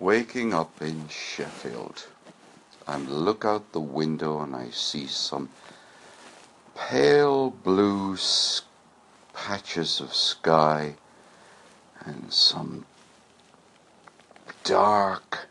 waking 0.00 0.54
up 0.54 0.80
in 0.80 1.06
Sheffield. 1.08 2.06
I 2.88 2.96
look 2.96 3.44
out 3.44 3.72
the 3.72 3.80
window 3.80 4.40
and 4.40 4.56
I 4.56 4.70
see 4.70 5.06
some 5.06 5.50
pale 6.74 7.50
blue 7.50 8.16
patches 9.34 10.00
of 10.00 10.14
sky 10.14 10.96
and 12.00 12.32
some 12.32 12.86
dark 14.64 15.48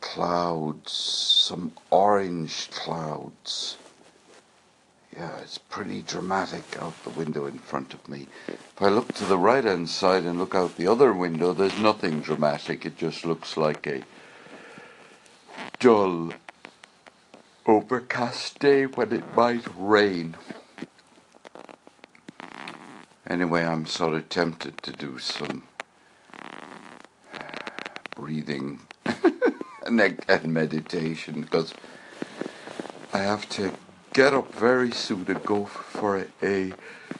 clouds, 0.00 0.92
some 0.92 1.72
orange 1.90 2.70
clouds. 2.70 3.76
Yeah, 5.14 5.36
it's 5.42 5.58
pretty 5.58 6.00
dramatic 6.02 6.64
out 6.80 6.94
the 7.04 7.10
window 7.10 7.44
in 7.44 7.58
front 7.58 7.92
of 7.92 8.08
me. 8.08 8.28
If 8.48 8.80
I 8.80 8.88
look 8.88 9.12
to 9.14 9.24
the 9.26 9.36
right 9.36 9.62
hand 9.62 9.90
side 9.90 10.24
and 10.24 10.38
look 10.38 10.54
out 10.54 10.76
the 10.76 10.86
other 10.86 11.12
window, 11.12 11.52
there's 11.52 11.78
nothing 11.78 12.20
dramatic. 12.20 12.86
It 12.86 12.96
just 12.96 13.26
looks 13.26 13.58
like 13.58 13.86
a 13.86 14.04
dull, 15.78 16.32
overcast 17.66 18.58
day 18.58 18.86
when 18.86 19.12
it 19.12 19.36
might 19.36 19.66
rain. 19.76 20.36
Anyway, 23.26 23.64
I'm 23.64 23.84
sort 23.84 24.14
of 24.14 24.30
tempted 24.30 24.82
to 24.82 24.92
do 24.92 25.18
some 25.18 25.64
uh, 27.34 27.38
breathing 28.16 28.80
and 29.86 29.96
meditation 30.46 31.42
because 31.42 31.74
I 33.12 33.18
have 33.18 33.46
to 33.50 33.72
get 34.12 34.34
up 34.34 34.54
very 34.54 34.90
soon 34.90 35.24
to 35.24 35.34
go 35.34 35.64
for 35.64 36.26
a 36.42 36.72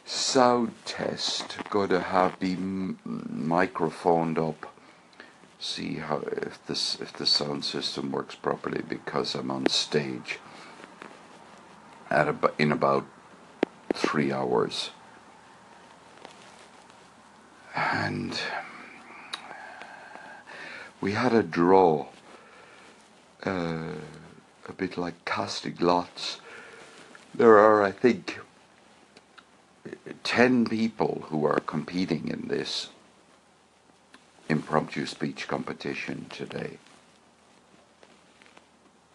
sound 0.04 0.74
test. 0.84 1.56
To 1.70 2.00
have 2.00 2.38
the 2.38 2.56
microphoned 3.04 4.38
up, 4.38 4.66
see 5.58 5.94
how 5.94 6.18
if 6.18 6.64
this 6.66 7.00
if 7.00 7.12
the 7.14 7.26
sound 7.26 7.64
system 7.64 8.12
works 8.12 8.34
properly 8.34 8.82
because 8.86 9.34
I'm 9.34 9.50
on 9.50 9.66
stage 9.66 10.38
at 12.10 12.28
in 12.58 12.72
about 12.72 13.06
three 13.94 14.30
hours, 14.30 14.90
and 17.74 18.38
we 21.00 21.12
had 21.12 21.32
a 21.32 21.42
draw. 21.42 22.06
Uh, 23.44 23.94
a 24.68 24.72
bit 24.72 24.96
like 24.96 25.24
casting 25.24 25.76
lots 25.80 26.40
there 27.34 27.58
are, 27.58 27.82
I 27.82 27.90
think, 27.90 28.40
10 30.24 30.66
people 30.66 31.26
who 31.28 31.44
are 31.44 31.60
competing 31.60 32.28
in 32.28 32.48
this 32.48 32.88
impromptu 34.48 35.06
speech 35.06 35.48
competition 35.48 36.26
today. 36.30 36.78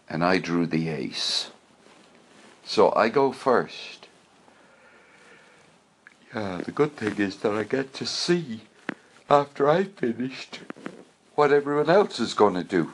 And 0.09 0.23
I 0.23 0.37
drew 0.39 0.65
the 0.65 0.89
ace. 0.89 1.51
So 2.65 2.93
I 2.95 3.09
go 3.09 3.31
first. 3.31 4.07
Yeah, 6.33 6.61
the 6.65 6.71
good 6.71 6.95
thing 6.95 7.17
is 7.17 7.37
that 7.37 7.53
I 7.53 7.63
get 7.63 7.93
to 7.95 8.05
see 8.05 8.61
after 9.29 9.69
I've 9.69 9.93
finished 9.93 10.59
what 11.35 11.51
everyone 11.51 11.89
else 11.89 12.19
is 12.19 12.33
going 12.33 12.55
to 12.55 12.63
do. 12.63 12.93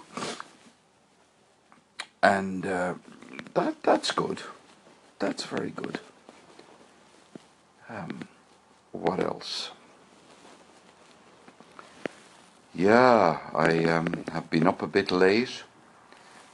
And 2.22 2.66
uh, 2.66 2.96
that 3.54 3.82
that's 3.84 4.12
good. 4.12 4.42
That's 5.20 5.46
very 5.46 5.72
good. 5.72 6.00
Um, 7.90 8.28
what 8.92 9.20
else? 9.20 9.72
Yeah, 12.76 13.40
I 13.54 13.84
um, 13.86 14.26
have 14.32 14.50
been 14.50 14.68
up 14.68 14.82
a 14.82 14.88
bit 14.88 15.12
late. 15.12 15.64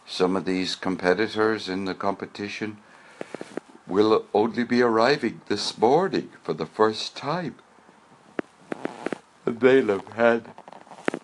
Some 0.05 0.35
of 0.35 0.45
these 0.45 0.75
competitors 0.75 1.69
in 1.69 1.85
the 1.85 1.93
competition 1.93 2.77
will 3.87 4.25
only 4.33 4.63
be 4.63 4.81
arriving 4.81 5.41
this 5.47 5.77
morning 5.77 6.29
for 6.43 6.53
the 6.53 6.65
first 6.65 7.15
time. 7.15 7.55
And 9.45 9.59
they'll 9.59 9.87
have 9.87 10.07
had 10.09 10.51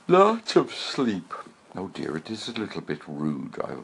lots 0.07 0.55
of 0.55 0.73
sleep. 0.73 1.33
Oh 1.77 1.89
dear, 1.89 2.15
it 2.15 2.29
is 2.29 2.47
a 2.47 2.53
little 2.53 2.79
bit 2.79 3.01
rude. 3.05 3.59
I 3.61 3.75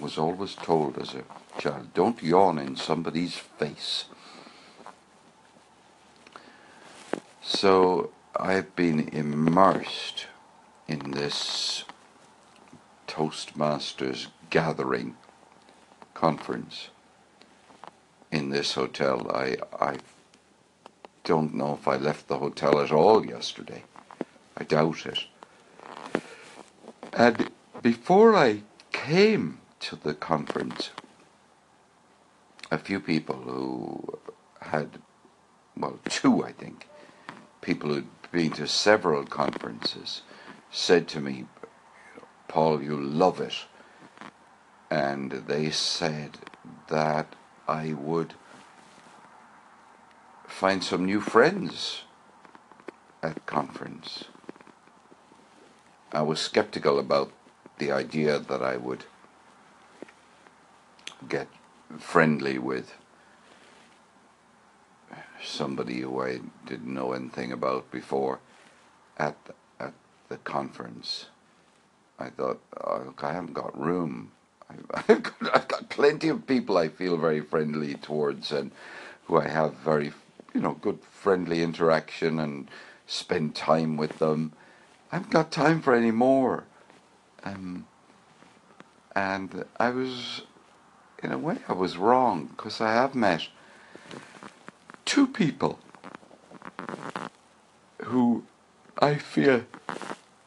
was 0.00 0.16
always 0.18 0.54
told 0.54 0.98
as 0.98 1.14
a 1.14 1.24
child, 1.60 1.92
don't 1.94 2.22
yawn 2.22 2.58
in 2.58 2.76
somebody's 2.76 3.34
face. 3.34 4.04
So 7.42 8.10
I've 8.36 8.76
been 8.76 9.08
immersed 9.08 10.26
in 10.86 11.10
this 11.10 11.84
Toastmasters 13.08 14.28
gathering 14.50 15.16
conference 16.14 16.90
in 18.30 18.50
this 18.50 18.74
hotel. 18.74 19.28
I, 19.34 19.56
I 19.80 19.96
don't 21.24 21.54
know 21.54 21.74
if 21.74 21.88
I 21.88 21.96
left 21.96 22.28
the 22.28 22.38
hotel 22.38 22.78
at 22.80 22.92
all 22.92 23.26
yesterday. 23.26 23.82
I 24.56 24.62
doubt 24.62 25.04
it. 25.06 25.24
And 27.12 27.50
before 27.82 28.36
I 28.36 28.62
came 28.92 29.60
to 29.80 29.96
the 29.96 30.14
conference, 30.14 30.90
a 32.70 32.78
few 32.78 33.00
people 33.00 33.36
who 33.36 34.18
had, 34.60 34.98
well, 35.76 35.98
two, 36.08 36.44
I 36.44 36.52
think, 36.52 36.88
people 37.60 37.90
who'd 37.90 38.06
been 38.30 38.52
to 38.52 38.66
several 38.66 39.24
conferences 39.24 40.22
said 40.70 41.08
to 41.08 41.20
me, 41.20 41.46
Paul, 42.48 42.82
you 42.82 43.00
love 43.00 43.40
it. 43.40 43.54
And 44.90 45.32
they 45.32 45.70
said 45.70 46.38
that 46.88 47.34
I 47.66 47.92
would 47.92 48.34
find 50.46 50.82
some 50.82 51.04
new 51.04 51.20
friends 51.20 52.02
at 53.22 53.46
conference. 53.46 54.24
I 56.12 56.22
was 56.22 56.40
skeptical 56.40 56.98
about 56.98 57.32
the 57.78 57.92
idea 57.92 58.38
that 58.38 58.62
I 58.62 58.76
would 58.76 59.04
get 61.28 61.48
friendly 61.98 62.58
with 62.58 62.94
somebody 65.42 66.00
who 66.00 66.22
I 66.22 66.40
didn't 66.66 66.92
know 66.92 67.12
anything 67.12 67.52
about 67.52 67.90
before 67.90 68.40
at 69.18 69.36
the, 69.44 69.54
at 69.78 69.94
the 70.28 70.36
conference. 70.38 71.26
I 72.18 72.30
thought, 72.30 72.60
oh, 72.84 73.02
look, 73.06 73.24
I 73.24 73.32
haven't 73.32 73.54
got 73.54 73.78
room. 73.78 74.32
I've 74.94 75.22
got, 75.22 75.56
I've 75.56 75.68
got 75.68 75.88
plenty 75.88 76.28
of 76.28 76.46
people 76.46 76.76
I 76.76 76.88
feel 76.88 77.16
very 77.16 77.40
friendly 77.40 77.94
towards 77.94 78.52
and 78.52 78.70
who 79.24 79.38
I 79.38 79.48
have 79.48 79.74
very, 79.74 80.12
you 80.54 80.60
know, 80.60 80.72
good 80.72 81.00
friendly 81.10 81.62
interaction 81.62 82.38
and 82.38 82.68
spend 83.06 83.54
time 83.54 83.96
with 83.96 84.18
them. 84.18 84.52
I 85.10 85.16
haven't 85.16 85.32
got 85.32 85.50
time 85.50 85.82
for 85.82 85.94
any 85.94 86.10
more. 86.10 86.64
Um, 87.42 87.86
and 89.14 89.64
I 89.78 89.90
was, 89.90 90.42
in 91.22 91.32
a 91.32 91.38
way, 91.38 91.58
I 91.68 91.72
was 91.72 91.96
wrong 91.96 92.46
because 92.46 92.80
I 92.80 92.92
have 92.92 93.14
met 93.14 93.48
two 95.04 95.26
people 95.26 95.80
who 98.04 98.44
I 99.00 99.16
feel 99.16 99.64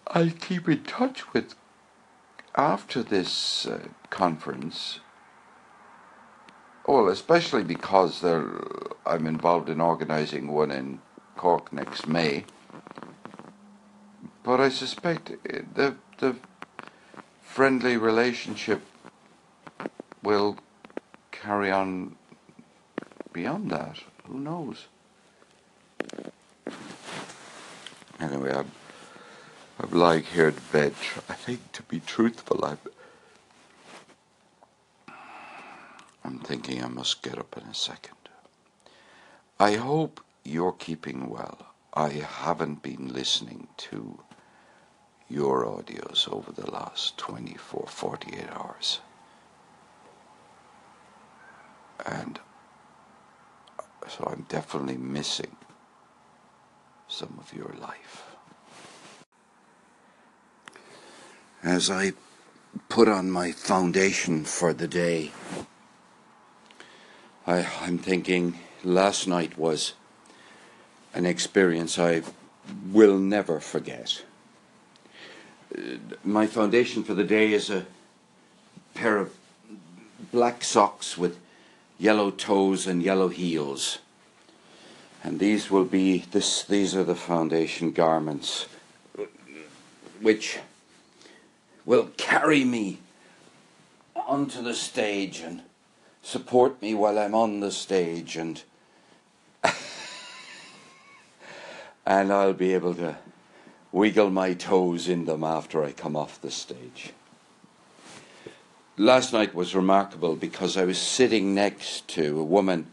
I'll 0.08 0.30
keep 0.30 0.70
in 0.70 0.84
touch 0.84 1.34
with 1.34 1.56
after 2.56 3.04
this 3.04 3.66
uh, 3.66 3.88
conference. 4.10 5.00
Well, 6.88 7.08
especially 7.08 7.64
because 7.64 8.24
I'm 8.24 9.26
involved 9.26 9.70
in 9.70 9.82
organising 9.82 10.52
one 10.52 10.72
in 10.72 11.00
Cork 11.36 11.74
next 11.74 12.08
May. 12.08 12.46
But 14.44 14.60
I 14.60 14.70
suspect 14.70 15.32
the 15.76 15.96
the 16.20 16.36
friendly 17.42 17.98
relationship 17.98 18.82
will 20.22 20.58
carry 21.32 21.72
on 21.72 22.16
beyond 23.32 23.72
that. 23.72 23.98
Who 24.26 24.40
knows? 24.40 24.88
Anyway, 28.20 28.54
I'm, 28.54 28.72
I'm 29.80 29.92
lying 29.92 30.24
here 30.24 30.48
in 30.48 30.56
bed. 30.72 30.94
I 31.28 31.34
think, 31.34 31.72
to 31.74 31.84
be 31.84 32.00
truthful, 32.00 32.64
I'm, 32.64 32.78
I'm 36.24 36.40
thinking 36.40 36.84
I 36.84 36.88
must 36.88 37.22
get 37.22 37.38
up 37.38 37.58
in 37.58 37.64
a 37.64 37.74
second. 37.74 38.18
I 39.60 39.76
hope 39.76 40.22
you're 40.44 40.72
keeping 40.72 41.30
well. 41.30 41.68
I 41.94 42.10
haven't 42.10 42.82
been 42.82 43.14
listening 43.14 43.68
to 43.78 44.20
your 45.34 45.66
audios 45.66 46.32
over 46.32 46.52
the 46.52 46.70
last 46.70 47.18
24, 47.18 47.86
48 47.88 48.50
hours. 48.52 49.00
And 52.06 52.40
so 54.08 54.28
I'm 54.32 54.46
definitely 54.50 54.98
missing 54.98 55.56
some 57.08 57.40
of 57.40 57.54
your 57.54 57.74
life. 57.80 58.34
as 61.64 61.90
I 61.90 62.12
put 62.90 63.08
on 63.08 63.32
my 63.32 63.52
foundation 63.54 64.44
for 64.44 64.74
the 64.74 64.88
day, 64.88 65.32
I, 67.48 67.66
I'm 67.82 67.98
thinking 67.98 68.60
last 68.84 69.28
night 69.28 69.58
was 69.58 69.94
an 71.14 71.26
experience 71.26 71.98
I 71.98 72.24
will 72.92 73.18
never 73.18 73.60
forget. 73.60 74.24
My 76.24 76.48
foundation 76.48 77.04
for 77.04 77.14
the 77.14 77.24
day 77.24 77.54
is 77.54 77.70
a 77.70 77.86
pair 78.94 79.18
of 79.18 79.34
black 80.32 80.64
socks 80.64 81.18
with 81.18 81.40
yellow 82.00 82.32
toes 82.32 82.88
and 82.88 83.02
yellow 83.02 83.30
heels. 83.30 84.00
And 85.24 85.40
these 85.40 85.72
will 85.72 85.86
be 85.86 86.26
this 86.32 86.64
these 86.64 86.96
are 86.96 87.04
the 87.04 87.16
foundation 87.16 87.92
garments 87.92 88.68
which 90.22 90.60
will 91.86 92.10
carry 92.18 92.64
me 92.64 93.00
onto 94.16 94.62
the 94.62 94.74
stage 94.74 95.40
and 95.40 95.62
support 96.22 96.82
me 96.82 96.94
while 96.94 97.20
I'm 97.20 97.36
on 97.36 97.60
the 97.60 97.72
stage 97.72 98.38
and 98.38 98.62
and 102.06 102.32
I'll 102.32 102.54
be 102.54 102.74
able 102.74 102.94
to 102.96 103.18
wiggle 103.94 104.32
my 104.32 104.54
toes 104.54 105.08
in 105.08 105.24
them 105.26 105.44
after 105.44 105.84
I 105.86 105.94
come 105.94 106.18
off 106.18 106.42
the 106.42 106.52
stage. 106.52 107.14
Last 108.98 109.32
night 109.32 109.56
was 109.56 109.76
remarkable 109.76 110.36
because 110.36 110.76
I 110.76 110.84
was 110.84 110.98
sitting 110.98 111.54
next 111.54 112.08
to 112.10 112.40
a 112.40 112.44
woman 112.44 112.88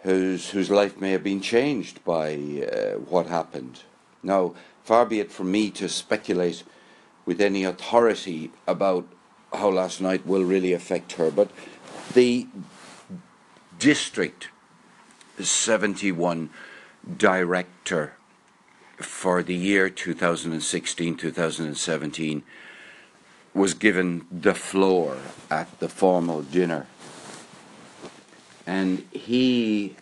whose 0.00 0.50
whose 0.50 0.70
life 0.70 1.00
may 1.00 1.10
have 1.10 1.22
been 1.22 1.40
changed 1.40 2.02
by 2.04 2.34
uh, 2.34 2.98
what 2.98 3.26
happened. 3.26 3.80
Now, 4.22 4.54
far 4.84 5.04
be 5.04 5.20
it 5.20 5.30
from 5.30 5.50
me 5.50 5.70
to 5.72 5.88
speculate 5.88 6.62
with 7.26 7.40
any 7.40 7.64
authority 7.64 8.50
about 8.66 9.06
how 9.52 9.68
last 9.68 10.00
night 10.00 10.26
will 10.26 10.44
really 10.44 10.72
affect 10.72 11.12
her, 11.12 11.30
but 11.30 11.50
the 12.14 12.46
District 13.78 14.48
71 15.38 16.50
director 17.16 18.14
for 19.02 19.42
the 19.42 19.54
year 19.54 19.88
2016 19.90 21.16
2017 21.16 22.42
was 23.54 23.74
given 23.74 24.26
the 24.30 24.54
floor 24.54 25.18
at 25.50 25.78
the 25.78 25.88
formal 25.88 26.42
dinner. 26.42 26.86
And 28.66 29.06
he 29.10 29.96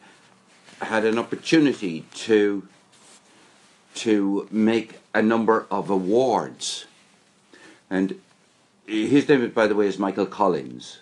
had 0.81 1.05
an 1.05 1.19
opportunity 1.19 2.05
to, 2.15 2.69
to 3.97 4.49
make 4.51 5.01
a 5.13 5.23
number 5.23 5.67
of 5.71 5.91
awards. 5.91 6.87
And 7.89 8.21
his 8.87 9.29
name, 9.29 9.49
by 9.51 9.67
the 9.67 9.75
way, 9.75 9.87
is 9.87 9.99
Michael 9.99 10.27
Collins 10.27 11.01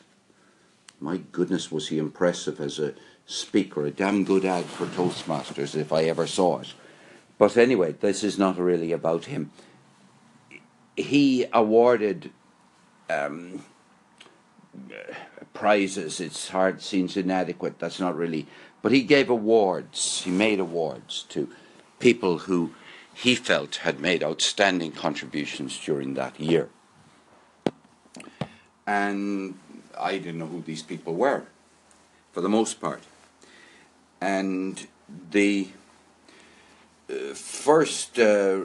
my 1.01 1.19
goodness, 1.33 1.71
was 1.71 1.89
he 1.89 1.99
impressive 1.99 2.61
as 2.61 2.79
a 2.79 2.95
speaker, 3.27 3.87
a 3.87 3.91
damn 3.91 4.25
good 4.25 4.45
ad 4.45 4.65
for 4.65 4.87
Toastmasters 4.87 5.77
if 5.77 5.93
I 5.93 6.05
ever 6.05 6.27
saw 6.27 6.59
it. 6.59 6.73
But 7.39 7.57
anyway, 7.57 7.93
this 7.93 8.25
is 8.25 8.37
not 8.37 8.59
really 8.59 8.93
about 8.93 9.27
him. 9.27 9.53
He 10.97 11.47
awarded 11.53 12.33
um, 13.09 13.65
prizes. 15.55 16.21
It's 16.21 16.49
hard, 16.49 16.83
seems 16.83 17.17
inadequate. 17.17 17.79
That's 17.79 18.01
not 18.01 18.17
really. 18.17 18.47
But 18.83 18.93
he 18.93 19.03
gave 19.03 19.31
awards. 19.31 20.23
He 20.23 20.31
made 20.31 20.59
awards 20.59 21.25
to 21.31 21.49
people 22.01 22.39
who 22.39 22.75
he 23.15 23.35
felt 23.35 23.77
had 23.77 24.01
made 24.01 24.23
outstanding 24.23 24.93
contributions 24.93 25.79
during 25.79 26.15
that 26.15 26.39
year. 26.39 26.69
And 28.87 29.59
I 29.99 30.19
didn't 30.19 30.39
know 30.39 30.47
who 30.47 30.63
these 30.63 30.83
people 30.83 31.15
were, 31.15 31.45
for 32.33 32.41
the 32.41 32.49
most 32.49 32.81
part. 32.81 33.03
And 34.21 34.87
the 35.31 35.69
first 37.35 38.19
uh, 38.19 38.59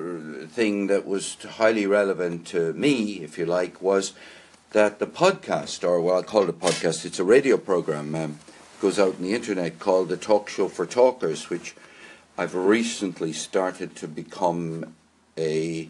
thing 0.48 0.88
that 0.88 1.06
was 1.06 1.38
highly 1.44 1.86
relevant 1.86 2.48
to 2.48 2.74
me, 2.74 3.24
if 3.24 3.38
you 3.38 3.46
like, 3.46 3.82
was 3.82 4.14
that 4.72 5.00
the 5.00 5.08
podcast, 5.08 5.88
or 5.88 6.02
what 6.02 6.18
I 6.18 6.22
call 6.24 6.44
it 6.44 6.50
a 6.50 6.54
podcast, 6.54 7.06
it's 7.06 7.20
a 7.20 7.24
radio 7.24 7.58
program, 7.58 8.14
um, 8.16 8.40
goes 8.82 9.00
out 9.00 9.16
on 9.16 9.22
the 9.22 9.34
internet 9.34 9.80
called 9.80 10.10
the 10.10 10.18
Talk 10.18 10.50
Show 10.50 10.68
for 10.68 10.86
Talkers, 10.86 11.50
which 11.50 11.76
I've 12.38 12.56
recently 12.56 13.32
started 13.32 13.96
to 13.98 14.08
become 14.08 14.96
a 15.38 15.90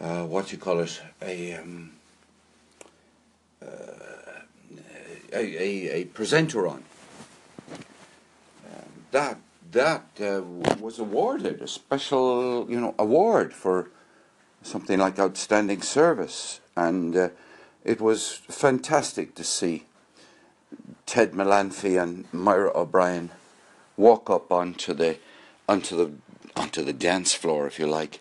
uh, 0.00 0.24
what 0.24 0.48
do 0.48 0.52
you 0.52 0.58
call 0.58 0.80
it 0.80 1.00
a 1.22 1.54
um, 1.54 1.92
a, 3.62 3.66
a, 5.32 5.90
a, 6.00 6.04
presenter 6.06 6.66
on. 6.66 6.82
Um, 7.70 8.90
that 9.12 9.38
that 9.72 10.06
uh, 10.20 10.42
was 10.78 10.98
awarded 10.98 11.60
a 11.60 11.68
special 11.68 12.66
you 12.70 12.80
know 12.80 12.94
award 12.98 13.52
for 13.52 13.90
something 14.62 14.98
like 14.98 15.18
outstanding 15.18 15.82
service, 15.82 16.60
and 16.76 17.16
uh, 17.16 17.28
it 17.84 18.00
was 18.00 18.32
fantastic 18.48 19.34
to 19.34 19.44
see 19.44 19.84
Ted 21.06 21.34
Melanphy 21.34 21.96
and 21.96 22.24
Myra 22.32 22.70
O'Brien 22.74 23.30
walk 23.96 24.30
up 24.30 24.52
onto 24.52 24.94
the 24.94 25.18
onto 25.68 25.96
the 25.96 26.12
onto 26.54 26.84
the 26.84 26.92
dance 26.92 27.34
floor, 27.34 27.66
if 27.66 27.78
you 27.78 27.86
like, 27.86 28.20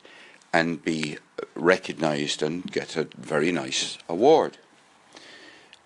and 0.53 0.83
be 0.83 1.17
recognised 1.55 2.41
and 2.41 2.71
get 2.71 2.95
a 2.95 3.07
very 3.17 3.51
nice 3.51 3.97
award. 4.07 4.57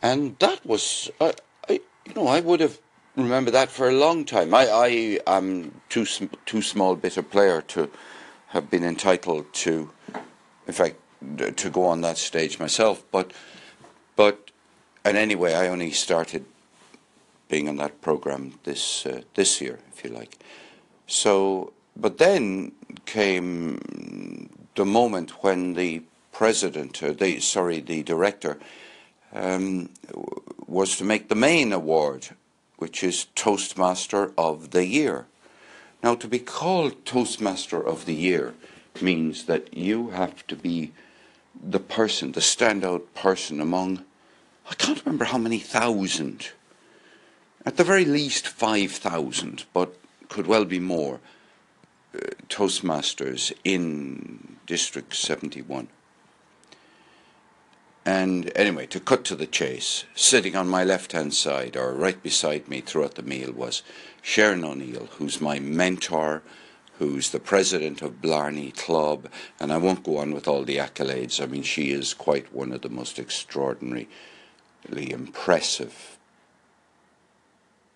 And 0.01 0.37
that 0.39 0.65
was 0.65 1.09
I, 1.19 1.33
I 1.67 1.73
you 2.05 2.13
know 2.15 2.27
I 2.27 2.39
would 2.39 2.59
have 2.59 2.79
remembered 3.15 3.53
that 3.53 3.69
for 3.69 3.89
a 3.89 3.93
long 3.93 4.25
time. 4.25 4.53
I 4.53 4.67
I 4.67 5.19
am 5.27 5.81
too 5.89 6.05
too 6.45 6.61
small 6.61 6.95
bit 6.95 7.17
a 7.17 7.23
player 7.23 7.61
to 7.61 7.89
have 8.47 8.69
been 8.69 8.83
entitled 8.83 9.53
to, 9.53 9.89
in 10.67 10.73
fact, 10.73 10.95
to 11.37 11.69
go 11.69 11.85
on 11.85 12.01
that 12.01 12.17
stage 12.17 12.59
myself. 12.59 13.03
But 13.11 13.31
but 14.15 14.51
and 15.03 15.17
anyway, 15.17 15.53
I 15.53 15.67
only 15.67 15.91
started 15.91 16.45
being 17.47 17.69
on 17.69 17.77
that 17.77 18.01
program 18.01 18.59
this 18.63 19.05
uh, 19.05 19.21
this 19.35 19.61
year, 19.61 19.79
if 19.93 20.03
you 20.03 20.09
like. 20.09 20.39
So, 21.07 21.73
but 21.95 22.17
then 22.17 22.71
came 23.05 24.49
the 24.75 24.85
moment 24.85 25.43
when 25.43 25.73
the 25.73 26.01
president, 26.31 27.01
or 27.01 27.13
the 27.13 27.39
sorry, 27.39 27.79
the 27.79 28.03
director 28.03 28.57
um, 29.33 29.89
was 30.67 30.97
to 30.97 31.03
make 31.03 31.29
the 31.29 31.35
main 31.35 31.71
award, 31.71 32.29
which 32.85 33.03
is 33.03 33.25
Toastmaster 33.33 34.31
of 34.37 34.69
the 34.69 34.85
Year. 34.85 35.25
Now, 36.03 36.13
to 36.13 36.27
be 36.27 36.37
called 36.37 37.03
Toastmaster 37.03 37.81
of 37.81 38.05
the 38.05 38.13
Year 38.13 38.53
means 39.01 39.45
that 39.45 39.75
you 39.75 40.11
have 40.11 40.45
to 40.45 40.55
be 40.55 40.91
the 41.59 41.79
person, 41.79 42.33
the 42.33 42.41
standout 42.41 43.01
person 43.15 43.59
among, 43.59 44.05
I 44.69 44.75
can't 44.75 45.03
remember 45.03 45.25
how 45.25 45.39
many 45.39 45.57
thousand, 45.57 46.49
at 47.65 47.77
the 47.77 47.83
very 47.83 48.05
least 48.05 48.47
5,000, 48.47 49.65
but 49.73 49.95
could 50.29 50.45
well 50.45 50.65
be 50.65 50.79
more, 50.79 51.19
uh, 52.13 52.19
Toastmasters 52.49 53.51
in 53.63 54.57
District 54.67 55.15
71. 55.15 55.87
And 58.05 58.51
anyway, 58.55 58.85
to 58.87 58.99
cut 58.99 59.23
to 59.25 59.35
the 59.35 59.47
chase, 59.47 60.05
sitting 60.13 60.55
on 60.55 60.67
my 60.67 60.83
left 60.83 61.13
hand 61.13 61.33
side 61.33 61.75
or 61.75 61.91
right 61.91 62.21
beside 62.21 62.67
me 62.67 62.81
throughout 62.81 63.15
the 63.15 63.23
meal 63.23 63.51
was 63.51 63.81
Sharon 64.21 64.63
O'Neill, 64.63 65.07
who's 65.13 65.41
my 65.41 65.57
mentor, 65.57 66.43
who's 66.99 67.31
the 67.31 67.39
president 67.39 68.03
of 68.03 68.21
Blarney 68.21 68.71
Club, 68.71 69.27
and 69.59 69.73
I 69.73 69.77
won't 69.77 70.03
go 70.03 70.17
on 70.17 70.35
with 70.35 70.47
all 70.47 70.63
the 70.63 70.77
accolades. 70.77 71.41
I 71.41 71.47
mean, 71.47 71.63
she 71.63 71.89
is 71.89 72.13
quite 72.13 72.53
one 72.53 72.71
of 72.71 72.81
the 72.81 72.89
most 72.89 73.17
extraordinarily 73.17 74.07
impressive 74.93 76.19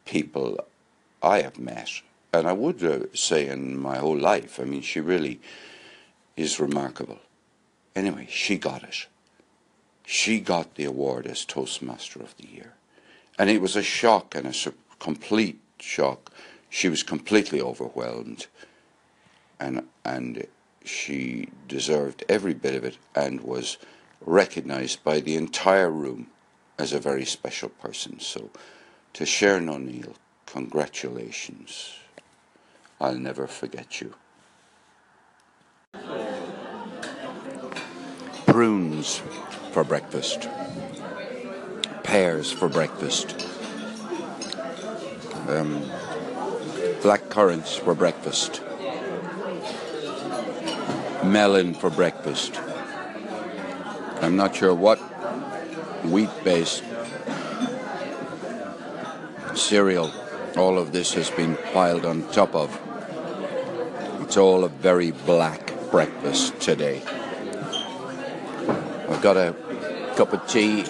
people 0.05 0.57
I 1.21 1.43
have 1.43 1.59
met, 1.59 2.01
and 2.33 2.47
I 2.47 2.53
would 2.53 2.83
uh, 2.83 3.01
say 3.13 3.47
in 3.47 3.77
my 3.77 3.99
whole 3.99 4.17
life. 4.17 4.59
I 4.59 4.63
mean, 4.63 4.81
she 4.81 5.01
really 5.01 5.39
is 6.35 6.59
remarkable. 6.59 7.19
Anyway, 7.95 8.27
she 8.27 8.57
got 8.57 8.81
it 8.81 9.05
she 10.11 10.39
got 10.39 10.73
the 10.73 10.85
award 10.85 11.27
as 11.27 11.45
Toastmaster 11.45 12.19
of 12.19 12.35
the 12.37 12.47
Year. 12.47 12.73
And 13.37 13.47
it 13.47 13.61
was 13.61 13.75
a 13.75 13.83
shock 13.83 14.33
and 14.33 14.47
a 14.47 14.53
complete 14.97 15.59
shock. 15.79 16.31
She 16.67 16.89
was 16.89 17.03
completely 17.03 17.61
overwhelmed 17.61 18.47
and, 19.59 19.87
and 20.03 20.47
she 20.83 21.49
deserved 21.67 22.23
every 22.27 22.55
bit 22.55 22.73
of 22.73 22.83
it 22.83 22.97
and 23.13 23.41
was 23.41 23.77
recognized 24.19 25.03
by 25.03 25.19
the 25.19 25.35
entire 25.35 25.91
room 25.91 26.31
as 26.79 26.91
a 26.91 26.99
very 26.99 27.23
special 27.23 27.69
person. 27.69 28.19
So 28.19 28.49
to 29.13 29.27
Sharon 29.27 29.69
O'Neill, 29.69 30.15
congratulations. 30.47 31.93
I'll 32.99 33.13
never 33.13 33.45
forget 33.45 34.01
you. 34.01 34.15
prunes 38.51 39.21
for 39.71 39.83
breakfast, 39.83 40.47
pears 42.03 42.51
for 42.51 42.67
breakfast, 42.67 43.47
um, 45.47 45.83
black 47.01 47.29
currants 47.29 47.75
for 47.75 47.93
breakfast, 47.93 48.61
melon 51.23 51.73
for 51.73 51.89
breakfast. 51.89 52.59
I'm 54.21 54.35
not 54.35 54.55
sure 54.55 54.73
what 54.73 54.97
wheat 56.03 56.29
based 56.43 56.83
cereal 59.55 60.11
all 60.57 60.77
of 60.77 60.91
this 60.91 61.13
has 61.13 61.29
been 61.29 61.55
piled 61.73 62.05
on 62.05 62.27
top 62.31 62.55
of. 62.55 62.79
It's 64.21 64.37
all 64.37 64.63
a 64.63 64.69
very 64.69 65.11
black 65.11 65.73
breakfast 65.91 66.59
today. 66.59 67.01
I've 69.19 69.23
got 69.23 69.35
a 69.35 69.53
cup 70.15 70.31
of 70.31 70.47
tea 70.47 70.83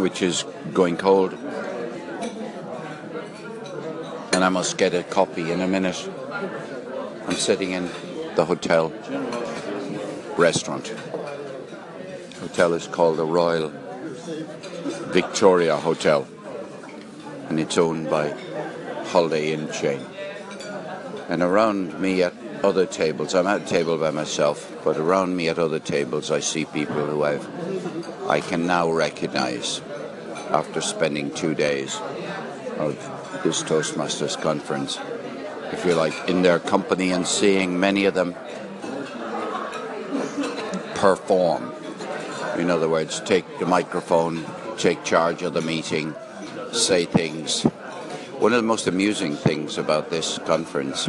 which 0.00 0.22
is 0.22 0.46
going 0.72 0.96
cold. 0.96 1.34
And 4.32 4.42
I 4.42 4.48
must 4.48 4.78
get 4.78 4.94
a 4.94 5.02
copy 5.02 5.52
in 5.52 5.60
a 5.60 5.68
minute. 5.68 6.10
I'm 7.26 7.34
sitting 7.34 7.72
in 7.72 7.90
the 8.36 8.46
hotel 8.46 8.90
restaurant. 10.38 10.88
Hotel 12.40 12.72
is 12.72 12.86
called 12.86 13.18
the 13.18 13.26
Royal 13.26 13.70
Victoria 15.12 15.76
Hotel 15.76 16.26
and 17.50 17.60
it's 17.60 17.76
owned 17.76 18.08
by 18.08 18.30
Holiday 19.08 19.52
Inn 19.52 19.70
chain. 19.72 20.00
And 21.28 21.42
around 21.42 22.00
me 22.00 22.22
at 22.22 22.32
other 22.64 22.86
tables, 22.86 23.34
I'm 23.34 23.46
at 23.46 23.62
a 23.62 23.64
table 23.64 23.98
by 23.98 24.10
myself, 24.10 24.80
but 24.84 24.96
around 24.96 25.36
me 25.36 25.48
at 25.48 25.58
other 25.58 25.78
tables 25.78 26.30
I 26.30 26.40
see 26.40 26.64
people 26.64 27.06
who 27.06 27.24
I've 27.24 27.46
I 28.28 28.40
can 28.40 28.66
now 28.66 28.90
recognize 28.90 29.80
after 30.50 30.80
spending 30.80 31.30
two 31.32 31.54
days 31.54 31.96
of 32.76 32.94
this 33.42 33.62
Toastmasters 33.62 34.40
conference, 34.40 34.98
if 35.72 35.84
you're 35.84 35.94
like, 35.94 36.28
in 36.28 36.42
their 36.42 36.58
company 36.58 37.10
and 37.10 37.26
seeing 37.26 37.80
many 37.80 38.04
of 38.04 38.14
them 38.14 38.34
perform. 40.94 41.72
In 42.58 42.70
other 42.70 42.88
words, 42.88 43.20
take 43.20 43.46
the 43.58 43.66
microphone, 43.66 44.44
take 44.76 45.04
charge 45.04 45.42
of 45.42 45.54
the 45.54 45.62
meeting, 45.62 46.14
say 46.72 47.04
things. 47.04 47.62
One 47.62 48.52
of 48.52 48.60
the 48.60 48.66
most 48.66 48.86
amusing 48.86 49.36
things 49.36 49.78
about 49.78 50.10
this 50.10 50.38
conference 50.38 51.08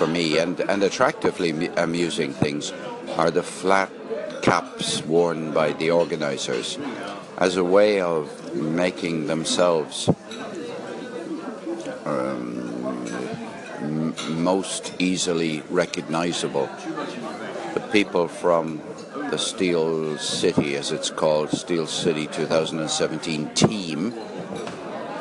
for 0.00 0.06
me, 0.06 0.38
and, 0.38 0.58
and 0.60 0.82
attractively 0.82 1.66
amusing 1.76 2.32
things, 2.32 2.72
are 3.18 3.30
the 3.30 3.42
flat 3.42 3.92
caps 4.40 5.04
worn 5.04 5.52
by 5.52 5.74
the 5.74 5.90
organizers 5.90 6.78
as 7.36 7.58
a 7.58 7.64
way 7.64 8.00
of 8.00 8.54
making 8.54 9.26
themselves 9.26 10.08
um, 12.06 13.04
most 14.30 14.94
easily 14.98 15.62
recognizable. 15.68 16.70
The 17.74 17.86
people 17.92 18.26
from 18.26 18.80
the 19.30 19.36
Steel 19.36 20.16
City, 20.16 20.76
as 20.76 20.92
it's 20.92 21.10
called, 21.10 21.50
Steel 21.50 21.86
City 21.86 22.26
2017 22.26 23.50
team, 23.54 24.12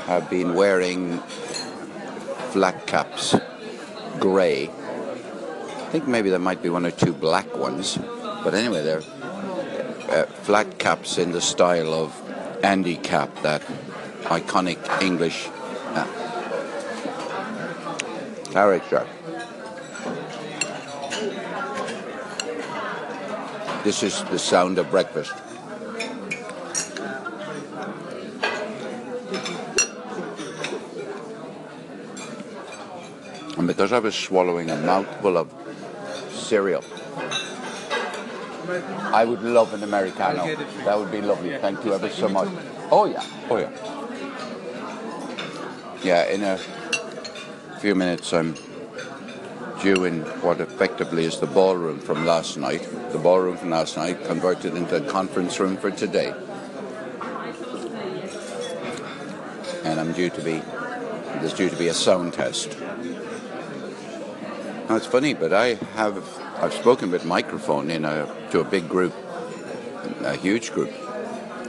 have 0.06 0.30
been 0.30 0.54
wearing 0.54 1.20
flat 2.54 2.88
caps, 2.88 3.36
grey. 4.20 4.70
I 4.70 5.92
think 5.92 6.08
maybe 6.08 6.30
there 6.30 6.40
might 6.40 6.62
be 6.62 6.70
one 6.70 6.86
or 6.86 6.92
two 6.92 7.14
black 7.14 7.58
ones, 7.58 7.98
but 8.44 8.54
anyway, 8.54 8.84
they're 8.84 9.04
uh, 10.10 10.26
flat 10.44 10.78
caps 10.78 11.18
in 11.18 11.32
the 11.32 11.42
style 11.42 11.94
of 11.94 12.14
Andy 12.64 12.98
Capp, 12.98 13.42
that 13.42 13.62
iconic 14.24 14.80
English 15.02 15.48
uh, 15.96 16.06
character. 18.52 19.08
This 23.84 24.04
is 24.04 24.24
the 24.26 24.38
sound 24.38 24.78
of 24.78 24.92
breakfast. 24.92 25.34
Because 33.70 33.94
I 33.94 34.00
was 34.00 34.16
swallowing 34.16 34.72
a 34.72 34.78
mouthful 34.78 35.38
of 35.38 35.54
cereal, 36.32 36.84
I 39.14 39.24
would 39.24 39.44
love 39.44 39.76
an 39.76 39.84
Americano. 39.84 40.44
That 40.86 40.98
would 40.98 41.12
be 41.12 41.22
lovely. 41.22 41.56
Thank 41.60 41.86
you 41.86 41.94
ever 41.94 42.10
so 42.10 42.30
much. 42.30 42.50
Oh, 42.90 43.06
yeah. 43.06 43.24
Oh, 43.48 43.58
yeah. 43.58 43.70
Yeah, 46.04 46.26
in 46.34 46.42
a 46.42 46.58
few 47.80 47.94
minutes, 47.94 48.34
I'm 48.34 48.56
due 49.84 50.04
in 50.06 50.22
what 50.42 50.60
effectively 50.62 51.26
is 51.26 51.40
the 51.40 51.46
ballroom 51.46 52.00
from 52.00 52.26
last 52.26 52.58
night. 52.58 52.82
The 53.12 53.20
ballroom 53.20 53.58
from 53.58 53.70
last 53.70 53.98
night 53.98 54.26
converted 54.26 54.74
into 54.74 54.96
a 54.96 55.02
conference 55.12 55.60
room 55.60 55.78
for 55.78 55.92
today. 55.92 56.34
And 59.84 60.00
I'm 60.00 60.12
due 60.14 60.32
to 60.32 60.42
be, 60.42 60.60
there's 61.40 61.54
due 61.54 61.70
to 61.70 61.76
be 61.76 61.90
a 61.90 61.94
sound 61.94 62.34
test. 62.34 62.76
Now 64.90 64.96
it's 64.96 65.06
funny, 65.06 65.36
but 65.36 65.54
I 65.54 65.76
have 65.94 66.18
I've 66.58 66.74
spoken 66.74 67.12
with 67.12 67.24
microphone 67.24 67.92
in 67.92 68.06
a 68.06 68.26
to 68.50 68.62
a 68.62 68.64
big 68.64 68.90
group, 68.90 69.14
a 70.22 70.36
huge 70.36 70.72
group, 70.72 70.92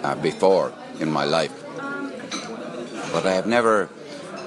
uh, 0.03 0.15
before 0.15 0.73
in 1.01 1.13
my 1.13 1.25
life, 1.25 1.53
but 3.13 3.27
I 3.27 3.33
have 3.33 3.47
never 3.47 3.91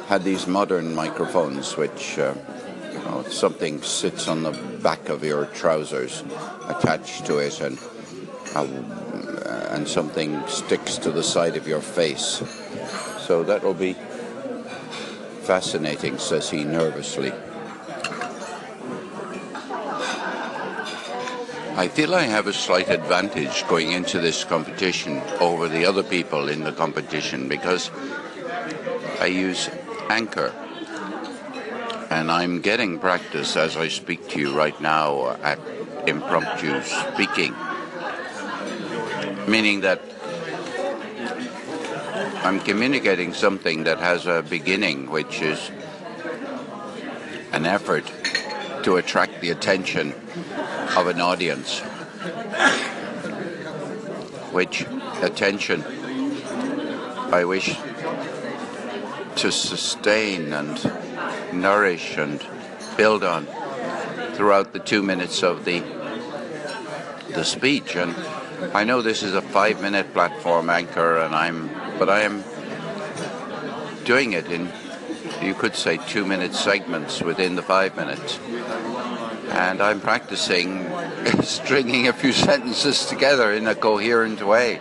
had 0.08 0.24
these 0.24 0.48
modern 0.48 0.96
microphones, 0.96 1.77
which 1.77 2.18
uh, 2.18 2.34
you 2.92 2.98
know 2.98 3.24
something 3.30 3.80
sits 3.84 4.27
on 4.27 4.42
the 4.42 4.53
back 4.82 5.08
of 5.08 5.24
your 5.24 5.46
trousers, 5.46 6.24
attached 6.68 7.27
to 7.27 7.38
it, 7.38 7.62
and 7.62 7.77
uh, 8.56 9.68
and 9.70 9.88
something 9.88 10.42
sticks 10.48 10.98
to 10.98 11.12
the 11.12 11.22
side 11.22 11.58
of 11.58 11.68
your 11.68 11.82
face. 11.82 12.42
So 13.20 13.44
that 13.44 13.62
will 13.62 13.75
be 13.75 13.94
fascinating, 15.44 16.18
says 16.18 16.50
he 16.50 16.63
nervously. 16.63 17.32
I 21.75 21.88
feel 21.88 22.13
I 22.13 22.24
have 22.24 22.46
a 22.46 22.53
slight 22.53 22.88
advantage 22.89 23.68
going 23.68 23.94
into 23.94 24.20
this 24.20 24.44
competition 24.44 25.22
over 25.39 25.68
the 25.68 25.86
other 25.86 26.03
people 26.03 26.48
in 26.48 26.63
the 26.63 26.72
competition 26.72 27.50
because 27.50 27.89
I 29.20 29.25
use 29.25 29.72
Anchor. 30.08 30.53
And 32.12 32.32
I'm 32.32 32.62
getting 32.62 33.00
practice 33.00 33.58
as 33.58 33.75
I 33.75 33.88
speak 33.88 34.30
to 34.30 34.39
you 34.39 34.56
right 34.56 34.80
now 34.82 35.32
at 35.42 35.60
impromptu 36.06 36.84
speaking. 36.84 37.56
Meaning 39.48 39.82
that 39.82 40.00
I'm 42.44 42.60
communicating 42.60 43.34
something 43.34 43.86
that 43.86 43.98
has 43.98 44.27
a 44.27 44.44
beginning, 44.44 45.10
which 45.10 45.42
is 45.42 45.72
an 47.51 47.65
effort 47.65 48.06
to 48.84 48.98
attract 48.98 49.42
the 49.42 49.50
attention 49.50 50.13
of 50.96 51.08
an 51.08 51.20
audience, 51.20 51.80
which 54.52 54.86
attention 55.22 55.84
I 57.34 57.46
wish 57.46 57.76
to 59.38 59.52
sustain 59.52 60.54
and 60.54 60.92
nourish 61.52 62.18
and 62.18 62.46
build 62.96 63.24
on 63.24 63.48
throughout 64.36 64.74
the 64.74 64.80
two 64.80 65.02
minutes 65.02 65.44
of 65.44 65.66
the 65.66 65.84
the 67.34 67.44
speech. 67.44 67.96
And 67.96 68.16
I 68.76 68.84
know 68.84 69.02
this 69.02 69.24
is 69.24 69.34
a 69.34 69.42
five-minute 69.42 70.14
platform 70.14 70.70
anchor, 70.70 71.18
and 71.18 71.34
I'm, 71.36 71.70
but 71.98 72.10
I 72.10 72.22
am 72.22 72.44
doing 74.06 74.34
it 74.34 74.46
in, 74.52 74.72
you 75.42 75.54
could 75.54 75.76
say, 75.76 75.98
two-minute 75.98 76.54
segments 76.54 77.22
within 77.22 77.56
the 77.56 77.64
five 77.64 77.96
minutes 77.96 78.40
and 79.53 79.81
I'm 79.81 80.01
practicing 80.01 80.89
stringing 81.43 82.07
a 82.07 82.13
few 82.13 82.33
sentences 82.48 83.05
together 83.05 83.53
in 83.53 83.67
a 83.67 83.75
coherent 83.75 84.45
way. 84.45 84.79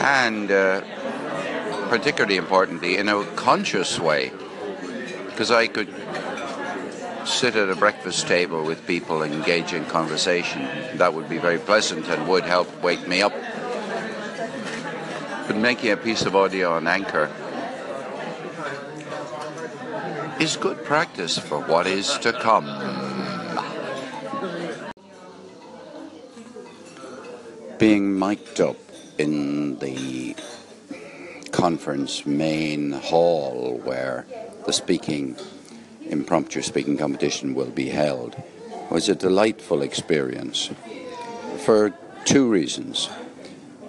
And 0.00 0.50
uh, 0.50 0.82
particularly 1.88 2.36
importantly, 2.36 2.96
in 2.96 3.08
a 3.08 3.24
conscious 3.36 3.98
way, 3.98 4.32
because 5.26 5.50
I 5.50 5.68
could 5.68 5.88
sit 7.26 7.56
at 7.56 7.68
a 7.68 7.76
breakfast 7.76 8.26
table 8.28 8.64
with 8.64 8.86
people 8.86 9.22
and 9.22 9.34
engage 9.34 9.72
in 9.72 9.84
conversation. 9.86 10.62
That 10.98 11.12
would 11.14 11.28
be 11.28 11.38
very 11.38 11.58
pleasant 11.58 12.06
and 12.08 12.28
would 12.28 12.44
help 12.44 12.82
wake 12.82 13.06
me 13.08 13.20
up. 13.22 13.32
But 15.46 15.56
making 15.56 15.90
a 15.90 15.96
piece 15.96 16.22
of 16.22 16.36
audio 16.36 16.72
on 16.72 16.86
Anchor 16.86 17.30
is 20.40 20.56
good 20.56 20.84
practice 20.84 21.38
for 21.38 21.60
what 21.60 21.86
is 21.86 22.16
to 22.18 22.32
come. 22.32 23.05
Being 27.78 28.18
mic'd 28.18 28.60
up 28.60 28.76
in 29.18 29.78
the 29.80 30.34
conference 31.52 32.24
main 32.24 32.92
hall 32.92 33.80
where 33.84 34.26
the 34.64 34.72
speaking 34.72 35.36
impromptu 36.08 36.62
speaking 36.62 36.96
competition 36.96 37.54
will 37.54 37.70
be 37.70 37.88
held 37.88 38.40
was 38.90 39.08
a 39.08 39.14
delightful 39.14 39.82
experience 39.82 40.70
for 41.64 41.92
two 42.24 42.48
reasons. 42.48 43.06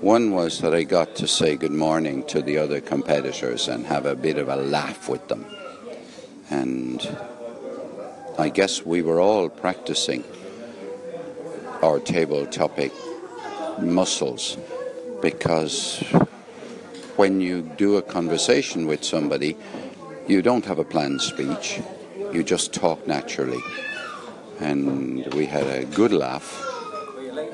One 0.01 0.31
was 0.31 0.59
that 0.61 0.73
I 0.73 0.83
got 0.83 1.15
to 1.17 1.27
say 1.27 1.55
good 1.55 1.71
morning 1.71 2.23
to 2.27 2.41
the 2.41 2.57
other 2.57 2.81
competitors 2.81 3.67
and 3.67 3.85
have 3.85 4.05
a 4.05 4.15
bit 4.15 4.37
of 4.37 4.49
a 4.49 4.55
laugh 4.55 5.07
with 5.07 5.27
them. 5.27 5.45
And 6.49 7.17
I 8.37 8.49
guess 8.49 8.85
we 8.85 9.01
were 9.01 9.21
all 9.21 9.49
practicing 9.49 10.23
our 11.81 11.99
table 11.99 12.45
topic 12.47 12.91
muscles 13.79 14.57
because 15.21 15.99
when 17.15 17.41
you 17.41 17.61
do 17.61 17.97
a 17.97 18.01
conversation 18.01 18.85
with 18.85 19.03
somebody, 19.03 19.57
you 20.27 20.41
don't 20.41 20.65
have 20.65 20.79
a 20.79 20.83
planned 20.83 21.21
speech, 21.21 21.81
you 22.31 22.43
just 22.43 22.73
talk 22.73 23.07
naturally. 23.07 23.61
And 24.59 25.33
we 25.33 25.45
had 25.45 25.67
a 25.67 25.85
good 25.85 26.11
laugh, 26.11 26.63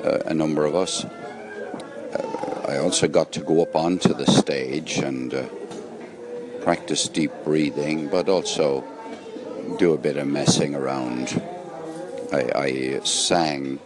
uh, 0.04 0.22
a 0.26 0.34
number 0.34 0.64
of 0.64 0.74
us. 0.74 1.04
Uh, 1.04 2.64
I 2.68 2.78
also 2.78 3.08
got 3.08 3.32
to 3.32 3.40
go 3.40 3.62
up 3.62 3.74
onto 3.74 4.12
the 4.14 4.26
stage 4.26 4.98
and 4.98 5.32
uh, 5.32 5.46
practice 6.62 7.08
deep 7.08 7.32
breathing, 7.44 8.08
but 8.08 8.28
also 8.28 8.84
do 9.78 9.92
a 9.92 9.98
bit 9.98 10.16
of 10.16 10.26
messing 10.26 10.74
around. 10.74 11.40
I, 12.32 12.50
I 12.54 13.00
sang 13.04 13.80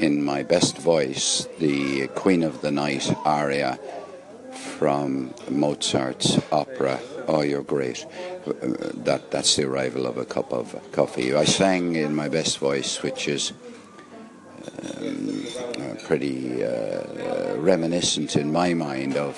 in 0.00 0.24
my 0.24 0.42
best 0.42 0.78
voice 0.78 1.46
the 1.58 2.06
Queen 2.08 2.42
of 2.42 2.62
the 2.62 2.70
Night 2.70 3.12
aria 3.24 3.78
from 4.52 5.34
Mozart's 5.50 6.40
opera. 6.50 6.98
Oh, 7.28 7.42
you're 7.42 7.62
great. 7.62 8.06
That 8.46 9.30
that's 9.30 9.56
the 9.56 9.64
arrival 9.64 10.06
of 10.06 10.16
a 10.16 10.24
cup 10.24 10.52
of 10.52 10.74
coffee. 10.92 11.34
I 11.34 11.44
sang 11.44 11.96
in 11.96 12.14
my 12.14 12.28
best 12.28 12.58
voice, 12.58 13.02
which 13.02 13.28
is 13.28 13.52
um, 14.98 15.44
pretty 16.04 16.64
uh, 16.64 17.56
reminiscent 17.56 18.36
in 18.36 18.50
my 18.50 18.72
mind 18.72 19.16
of 19.18 19.36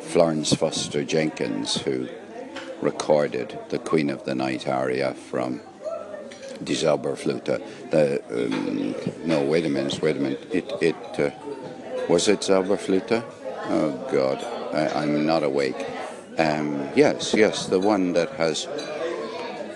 Florence 0.00 0.54
Foster 0.54 1.04
Jenkins, 1.04 1.76
who 1.76 2.08
recorded 2.80 3.58
the 3.68 3.78
Queen 3.78 4.08
of 4.08 4.24
the 4.24 4.34
Night 4.34 4.66
aria 4.66 5.12
from 5.12 5.60
Die 6.62 6.74
Zauberflöte. 6.74 7.60
The 7.90 8.20
um, 8.30 8.94
no, 9.24 9.42
wait 9.42 9.64
a 9.64 9.68
minute, 9.68 10.00
wait 10.02 10.16
a 10.16 10.20
minute. 10.20 10.46
It 10.52 10.70
it 10.80 11.18
uh, 11.18 11.30
was 12.08 12.28
it 12.28 12.40
Zauberflöte? 12.40 13.22
Oh 13.68 13.92
God, 14.12 14.44
I, 14.74 15.02
am 15.04 15.24
not 15.24 15.42
awake. 15.42 15.86
Um, 16.38 16.88
yes, 16.94 17.34
yes, 17.34 17.66
the 17.66 17.78
one 17.78 18.12
that 18.12 18.30
has 18.32 18.66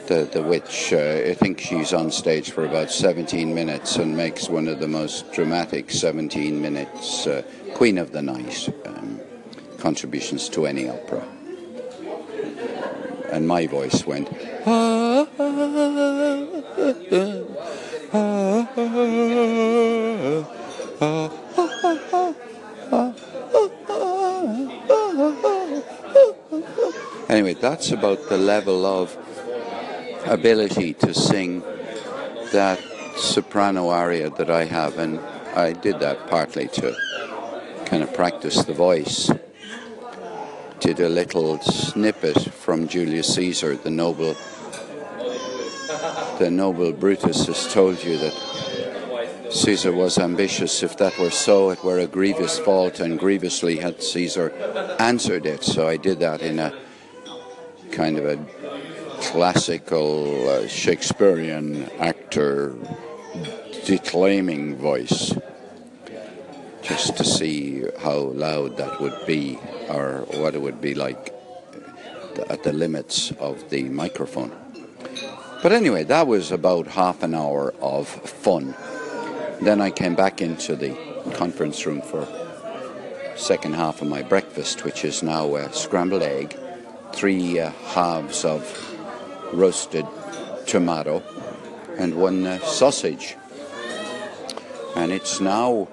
the 0.09 0.29
the 0.31 0.43
witch. 0.43 0.93
Uh, 0.93 1.31
I 1.31 1.35
think 1.35 1.61
she's 1.61 1.93
on 1.93 2.11
stage 2.11 2.51
for 2.51 2.65
about 2.65 2.91
17 2.91 3.55
minutes 3.55 3.97
and 3.97 4.17
makes 4.17 4.49
one 4.49 4.69
of 4.69 4.79
the 4.79 4.89
most 4.89 5.33
dramatic 5.33 5.91
17 5.91 6.61
minutes 6.61 7.27
uh, 7.27 7.43
Queen 7.75 7.99
of 7.99 8.13
the 8.13 8.23
Night 8.23 8.69
um, 8.87 9.21
contributions 9.79 10.49
to 10.51 10.67
any 10.67 10.89
opera. 10.89 11.23
And 13.33 13.49
my 13.49 13.67
voice 13.67 14.07
went. 14.07 14.29
Ah, 14.67 15.27
ah, 15.27 15.27
ah, 15.39 16.14
Anyway, 27.29 27.55
that's 27.55 27.91
about 27.91 28.29
the 28.29 28.37
level 28.37 28.85
of 28.85 29.17
ability 30.27 30.93
to 30.95 31.15
sing 31.15 31.63
that 32.53 32.79
soprano 33.17 33.89
aria 33.89 34.29
that 34.31 34.51
I 34.51 34.65
have, 34.65 34.99
and 34.99 35.19
I 35.57 35.73
did 35.73 36.01
that 36.01 36.27
partly 36.27 36.69
to 36.69 36.95
kind 37.87 38.03
of 38.03 38.13
practice 38.13 38.63
the 38.65 38.75
voice. 38.75 39.31
Did 40.81 41.01
a 41.01 41.09
little 41.09 41.59
snippet 41.61 42.53
from 42.53 42.89
Julius 42.89 43.35
Caesar, 43.35 43.75
the 43.75 43.91
noble, 43.91 44.37
the 46.39 46.51
noble 46.51 46.93
Brutus 46.93 47.47
has 47.47 47.73
told 47.73 48.03
you 48.03 48.19
that 48.19 48.35
Caesar 49.51 49.93
was 49.93 50.19
ambitious. 50.19 50.83
If 50.83 50.97
that 50.99 51.17
were 51.19 51.31
so, 51.31 51.71
it 51.71 51.83
were 51.85 52.01
a 52.01 52.07
grievous 52.07 52.59
fault, 52.59 52.99
and 53.01 53.19
grievously 53.19 53.77
had 53.77 54.03
Caesar 54.03 54.51
answered 54.99 55.47
it. 55.47 55.63
So 55.63 55.87
I 55.87 55.97
did 55.97 56.19
that 56.21 56.43
in 56.43 56.59
a 56.59 56.73
kind 57.93 58.19
of 58.19 58.27
a 58.27 58.45
classical 59.21 60.49
uh, 60.49 60.67
Shakespearean 60.67 61.89
actor 62.01 62.75
declaiming 63.85 64.77
voice, 64.77 65.33
just 66.83 67.17
to 67.17 67.25
see 67.25 67.85
how 68.01 68.17
loud 68.17 68.77
that 68.79 69.01
would 69.01 69.25
be, 69.27 69.59
or 69.89 70.27
what 70.35 70.55
it 70.55 70.61
would 70.61 70.81
be 70.81 70.95
like 70.95 71.33
at 72.49 72.65
the 72.65 72.73
limits 72.73 73.31
of 73.39 73.71
the 73.71 73.85
microphone. 73.85 74.64
But 75.65 75.73
anyway, 75.73 76.05
that 76.05 76.27
was 76.27 76.53
about 76.53 76.89
half 76.89 77.23
an 77.23 77.35
hour 77.35 77.73
of 77.81 78.07
fun. 78.07 78.75
Then 79.63 79.81
I 79.81 79.91
came 79.91 80.15
back 80.15 80.43
into 80.43 80.77
the 80.77 80.95
conference 81.37 81.87
room 81.87 82.03
for 82.03 82.29
second 83.35 83.75
half 83.75 84.03
of 84.03 84.09
my 84.09 84.21
breakfast, 84.21 84.85
which 84.85 85.07
is 85.07 85.23
now 85.23 85.57
a 85.57 85.73
scrambled 85.73 86.21
egg, 86.21 86.55
three 87.15 87.61
uh, 87.61 87.71
halves 87.95 88.45
of 88.45 88.61
roasted 89.55 90.07
tomato, 90.67 91.23
and 91.97 92.15
one 92.17 92.47
uh, 92.47 92.59
sausage. 92.59 93.35
And 94.97 95.13
it's 95.13 95.41
now 95.41 95.89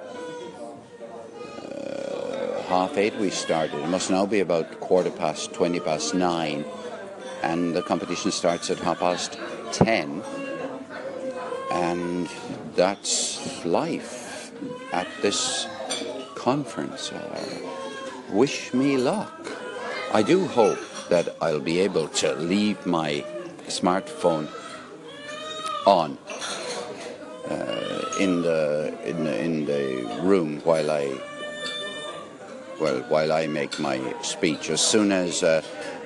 uh, 1.63 2.61
half 2.63 2.97
eight 2.97 3.15
we 3.15 3.29
started. 3.29 3.81
It 3.81 3.87
must 3.87 4.11
now 4.11 4.25
be 4.25 4.41
about 4.41 4.81
quarter 4.81 5.11
past, 5.11 5.53
20 5.53 5.79
past 5.79 6.13
nine, 6.13 6.65
and 7.41 7.73
the 7.73 7.81
competition 7.81 8.31
starts 8.31 8.69
at 8.69 8.77
half 8.77 8.99
past 8.99 9.39
ten. 9.71 10.23
And 11.71 12.29
that's 12.75 13.65
life 13.65 14.51
at 14.93 15.07
this 15.21 15.67
conference. 16.35 17.11
Uh, 17.11 17.59
wish 18.31 18.73
me 18.73 18.97
luck. 18.97 19.33
I 20.13 20.21
do 20.23 20.45
hope 20.47 20.79
that 21.09 21.35
I'll 21.41 21.59
be 21.59 21.79
able 21.79 22.07
to 22.07 22.33
leave 22.35 22.85
my 22.85 23.23
smartphone 23.67 24.47
on 25.85 26.17
uh, 27.49 28.15
in 28.19 28.41
the 28.41 28.93
in 29.05 29.23
the, 29.23 29.43
in 29.43 29.65
the 29.65 30.21
room 30.21 30.59
while 30.63 30.91
I 30.91 31.17
well 32.79 32.99
while 33.09 33.31
I 33.31 33.47
make 33.47 33.79
my 33.79 33.99
speech. 34.21 34.69
As 34.69 34.81
soon 34.81 35.11
as 35.11 35.43
uh, 35.43 35.61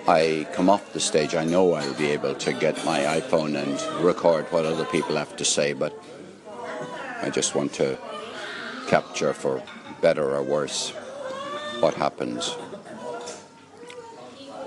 I 0.07 0.47
come 0.53 0.69
off 0.69 0.93
the 0.93 0.99
stage, 0.99 1.33
I 1.33 1.45
know 1.45 1.73
I'll 1.73 1.93
be 1.95 2.11
able 2.11 2.35
to 2.35 2.53
get 2.53 2.85
my 2.85 2.99
iPhone 2.99 3.57
and 3.59 4.05
record 4.05 4.45
what 4.51 4.63
other 4.63 4.85
people 4.85 5.15
have 5.15 5.35
to 5.37 5.45
say, 5.45 5.73
but 5.73 5.97
I 7.23 7.31
just 7.31 7.55
want 7.55 7.73
to 7.73 7.97
capture 8.87 9.33
for 9.33 9.63
better 10.01 10.35
or 10.35 10.43
worse 10.43 10.91
what 11.79 11.95
happens. 11.95 12.55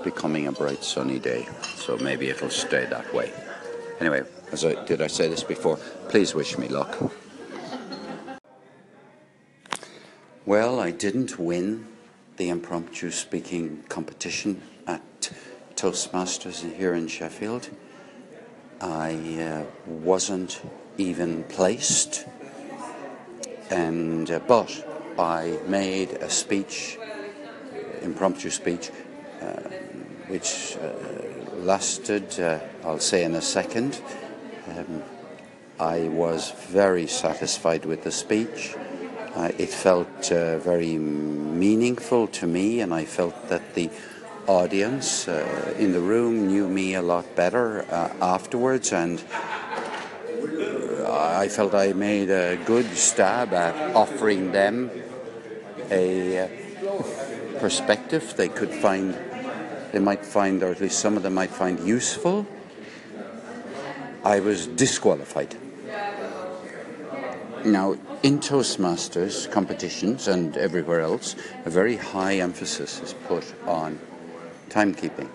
Becoming 0.03 0.47
a 0.47 0.51
bright 0.51 0.83
sunny 0.83 1.19
day, 1.19 1.47
so 1.75 1.97
maybe 1.97 2.27
it'll 2.27 2.49
stay 2.49 2.85
that 2.87 3.13
way. 3.13 3.31
Anyway, 4.01 4.23
as 4.51 4.65
I 4.65 4.83
did 4.83 5.01
I 5.01 5.07
say 5.07 5.29
this 5.29 5.43
before, 5.43 5.77
please 6.09 6.35
wish 6.35 6.57
me 6.57 6.67
luck. 6.67 6.97
Well, 10.45 10.81
I 10.81 10.91
didn't 10.91 11.39
win 11.39 11.87
the 12.35 12.49
impromptu 12.49 13.11
speaking 13.11 13.83
competition 13.87 14.61
at 14.87 15.01
Toastmasters 15.79 16.75
here 16.75 16.93
in 16.93 17.07
Sheffield. 17.07 17.69
I 18.81 19.13
uh, 19.39 19.63
wasn't 19.85 20.61
even 20.97 21.45
placed, 21.45 22.25
and 23.69 24.29
uh, 24.29 24.39
but 24.39 24.69
I 25.17 25.57
made 25.67 26.11
a 26.11 26.29
speech, 26.29 26.97
impromptu 28.01 28.49
speech, 28.49 28.91
uh, 29.41 29.45
which 30.27 30.75
uh, 30.75 30.91
lasted, 31.59 32.37
uh, 32.41 32.59
I'll 32.83 32.99
say 32.99 33.23
in 33.23 33.35
a 33.35 33.41
second. 33.41 34.01
Um, 34.67 35.01
I 35.79 36.09
was 36.09 36.51
very 36.67 37.07
satisfied 37.07 37.85
with 37.85 38.03
the 38.03 38.11
speech. 38.11 38.75
Uh, 39.33 39.53
it 39.57 39.69
felt 39.69 40.27
very 40.27 40.97
meaningful 40.97 42.27
to 42.27 42.47
me, 42.47 42.81
and 42.81 42.93
I 42.93 43.05
felt 43.05 43.47
that 43.47 43.75
the 43.75 43.89
audience 44.49 45.27
uh, 45.27 45.75
in 45.77 45.91
the 45.91 45.99
room 45.99 46.47
knew 46.47 46.67
me 46.67 46.95
a 46.95 47.01
lot 47.03 47.35
better 47.35 47.85
uh, 47.93 48.11
afterwards, 48.19 48.91
and 48.91 49.23
uh, 51.05 51.35
I 51.37 51.47
felt 51.47 51.75
I 51.75 51.93
made 51.93 52.31
a 52.31 52.57
good 52.65 52.87
stab 52.97 53.53
at 53.53 53.95
offering 53.95 54.51
them 54.51 54.89
a 55.91 56.39
uh, 56.39 56.47
perspective 57.59 58.33
they 58.37 58.49
could 58.49 58.71
find, 58.71 59.15
they 59.91 59.99
might 59.99 60.25
find, 60.25 60.63
or 60.63 60.71
at 60.71 60.81
least 60.81 60.97
some 60.97 61.15
of 61.15 61.21
them 61.21 61.35
might 61.35 61.51
find 61.51 61.79
useful, 61.81 62.47
I 64.23 64.39
was 64.39 64.65
disqualified. 64.65 65.55
Now, 67.63 67.97
in 68.23 68.39
Toastmasters 68.39 69.49
competitions 69.51 70.27
and 70.27 70.57
everywhere 70.57 71.01
else, 71.01 71.35
a 71.65 71.69
very 71.69 71.97
high 71.97 72.37
emphasis 72.37 72.99
is 73.01 73.13
put 73.13 73.45
on 73.67 73.99
timekeeping. 74.69 75.29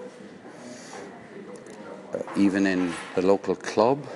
Uh, 2.12 2.22
even 2.36 2.66
in 2.66 2.92
the 3.14 3.22
local 3.22 3.56
club, 3.56 4.06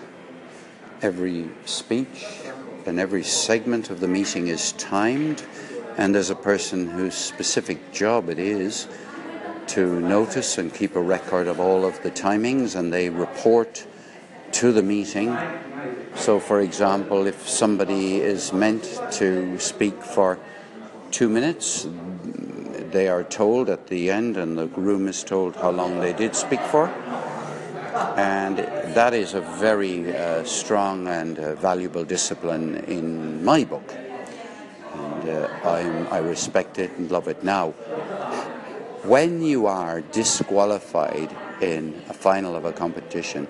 every 1.02 1.48
speech 1.64 2.26
and 2.86 2.98
every 2.98 3.22
segment 3.22 3.90
of 3.90 4.00
the 4.00 4.08
meeting 4.08 4.48
is 4.48 4.72
timed, 4.72 5.44
and 5.96 6.14
there's 6.14 6.30
a 6.30 6.34
person 6.36 6.88
whose 6.88 7.14
specific 7.14 7.92
job 7.92 8.28
it 8.28 8.38
is 8.38 8.88
to 9.66 10.00
notice 10.00 10.56
and 10.56 10.72
keep 10.72 10.96
a 10.96 11.00
record 11.00 11.46
of 11.46 11.60
all 11.60 11.84
of 11.84 12.02
the 12.02 12.10
timings, 12.10 12.74
and 12.74 12.92
they 12.92 13.10
report 13.10 13.86
to 14.52 14.72
the 14.72 14.82
meeting. 14.82 15.36
So, 16.14 16.40
for 16.40 16.60
example, 16.60 17.26
if 17.26 17.48
somebody 17.48 18.20
is 18.20 18.52
meant 18.52 18.84
to 19.12 19.58
speak 19.58 20.02
for 20.02 20.38
two 21.10 21.28
minutes, 21.28 21.86
they 22.92 23.08
are 23.08 23.24
told 23.24 23.68
at 23.68 23.86
the 23.88 24.10
end, 24.10 24.36
and 24.36 24.56
the 24.56 24.66
room 24.68 25.08
is 25.08 25.22
told 25.24 25.56
how 25.56 25.70
long 25.70 26.00
they 26.00 26.12
did 26.12 26.34
speak 26.34 26.60
for. 26.60 26.88
And 28.16 28.58
that 28.94 29.14
is 29.14 29.34
a 29.34 29.40
very 29.40 30.14
uh, 30.14 30.44
strong 30.44 31.06
and 31.08 31.38
uh, 31.38 31.54
valuable 31.54 32.04
discipline 32.04 32.76
in 32.84 33.44
my 33.44 33.64
book. 33.64 33.94
And 34.94 35.28
uh, 35.28 36.08
i 36.10 36.18
respect 36.18 36.78
it 36.78 36.90
and 36.98 37.10
love 37.10 37.28
it. 37.28 37.44
Now, 37.44 37.70
when 39.04 39.42
you 39.42 39.66
are 39.66 40.00
disqualified 40.00 41.34
in 41.60 42.02
a 42.08 42.14
final 42.14 42.56
of 42.56 42.64
a 42.64 42.72
competition, 42.72 43.48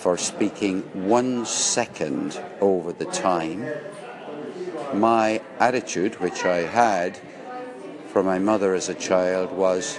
for 0.00 0.16
speaking 0.16 0.80
one 1.06 1.44
second 1.44 2.40
over 2.62 2.90
the 2.90 3.04
time. 3.04 3.66
My 4.94 5.42
attitude, 5.58 6.18
which 6.20 6.46
I 6.46 6.62
had 6.62 7.18
for 8.12 8.22
my 8.22 8.38
mother 8.38 8.74
as 8.74 8.88
a 8.88 8.94
child, 8.94 9.52
was 9.52 9.96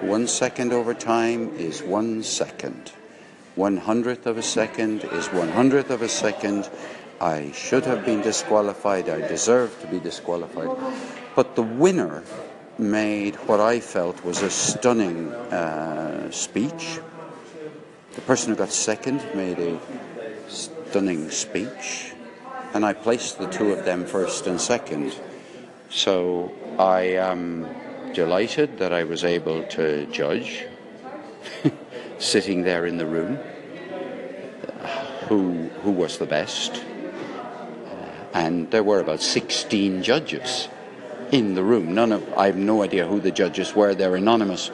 one 0.00 0.26
second 0.26 0.72
over 0.72 0.94
time 0.94 1.54
is 1.56 1.82
one 1.82 2.22
second. 2.22 2.92
One 3.54 3.76
hundredth 3.76 4.26
of 4.26 4.38
a 4.38 4.42
second 4.42 5.04
is 5.04 5.26
one 5.28 5.48
hundredth 5.48 5.90
of 5.90 6.02
a 6.02 6.08
second. 6.08 6.68
I 7.20 7.50
should 7.52 7.84
have 7.86 8.04
been 8.04 8.20
disqualified. 8.20 9.08
I 9.08 9.26
deserve 9.26 9.78
to 9.80 9.86
be 9.88 9.98
disqualified. 9.98 10.70
But 11.34 11.56
the 11.56 11.62
winner 11.62 12.22
made 12.78 13.34
what 13.48 13.60
I 13.60 13.80
felt 13.80 14.24
was 14.24 14.42
a 14.42 14.50
stunning 14.50 15.32
uh, 15.32 16.30
speech 16.30 17.00
the 18.18 18.22
person 18.22 18.50
who 18.50 18.56
got 18.56 18.72
second 18.72 19.24
made 19.32 19.60
a 19.60 19.78
stunning 20.48 21.30
speech, 21.30 22.12
and 22.74 22.84
I 22.84 22.92
placed 22.92 23.38
the 23.38 23.46
two 23.46 23.70
of 23.70 23.84
them 23.84 24.06
first 24.06 24.48
and 24.48 24.60
second. 24.60 25.14
So 25.90 26.52
I 26.78 27.00
am 27.16 27.66
delighted 28.14 28.78
that 28.78 28.92
I 28.92 29.04
was 29.04 29.24
able 29.24 29.62
to 29.64 30.06
judge, 30.06 30.66
sitting 32.18 32.62
there 32.62 32.86
in 32.86 32.98
the 32.98 33.06
room, 33.06 33.36
who, 35.28 35.68
who 35.82 35.90
was 35.90 36.18
the 36.18 36.26
best. 36.26 36.84
And 38.34 38.70
there 38.70 38.84
were 38.84 39.00
about 39.00 39.20
16 39.20 40.02
judges 40.02 40.68
in 41.32 41.54
the 41.54 41.62
room. 41.62 41.94
None 41.94 42.12
of 42.12 42.32
I 42.34 42.46
have 42.46 42.56
no 42.56 42.82
idea 42.82 43.06
who 43.06 43.20
the 43.20 43.30
judges 43.32 43.74
were. 43.74 43.94
They're 43.94 44.16
anonymous 44.16 44.70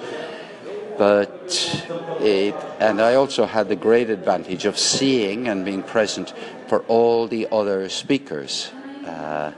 but 0.96 1.84
it, 2.20 2.54
and 2.78 3.00
I 3.00 3.14
also 3.14 3.46
had 3.46 3.68
the 3.68 3.76
great 3.76 4.10
advantage 4.10 4.64
of 4.64 4.78
seeing 4.78 5.48
and 5.48 5.64
being 5.64 5.82
present 5.82 6.32
for 6.68 6.80
all 6.82 7.26
the 7.26 7.48
other 7.50 7.88
speakers. 7.88 8.70
Uh, 9.04 9.52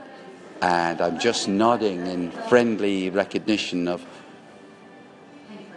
and 0.61 1.01
I'm 1.01 1.19
just 1.19 1.47
nodding 1.47 2.07
in 2.07 2.31
friendly 2.31 3.09
recognition 3.09 3.87
of 3.87 4.05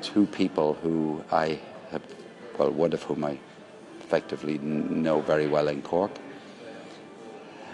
two 0.01 0.27
people 0.27 0.75
who 0.75 1.23
I 1.31 1.59
have, 1.91 2.03
well, 2.59 2.71
one 2.71 2.93
of 2.93 3.03
whom 3.03 3.25
I 3.25 3.39
effectively 4.01 4.59
know 4.59 5.21
very 5.21 5.47
well 5.47 5.69
in 5.69 5.83
Cork. 5.83 6.11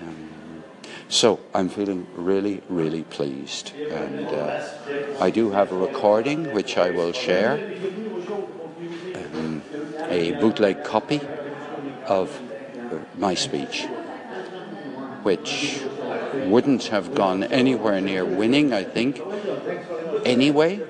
Um, 0.03 0.65
so 1.09 1.41
I'm 1.55 1.69
feeling 1.69 2.07
really, 2.17 2.63
really 2.69 3.05
pleased. 3.05 3.73
And 3.91 4.33
uh, 4.33 4.53
I 5.21 5.31
do 5.31 5.51
have 5.51 5.73
a 5.73 5.77
recording 5.77 6.53
which 6.53 6.77
I 6.77 6.91
will 6.91 7.13
share, 7.13 7.61
um, 9.15 9.63
a 10.11 10.33
bootleg 10.33 10.83
copy 10.83 11.21
of 12.07 12.39
my 13.19 13.35
speech, 13.35 13.85
which 15.23 15.81
wouldn't 16.45 16.85
have 16.85 17.15
gone 17.15 17.45
anywhere 17.45 18.01
near 18.01 18.25
winning, 18.25 18.73
I 18.73 18.85
think, 18.85 19.21
anyway, 20.25 20.81
uh, 20.81 20.87